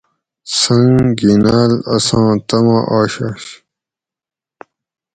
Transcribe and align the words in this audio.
سنگ 0.59 0.97
گینال 1.19 1.71
اساں 1.93 2.29
طمع 2.47 2.79
آشںش 2.99 3.45